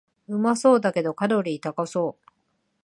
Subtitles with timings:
[0.27, 2.31] うまそうだけどカロリー高そう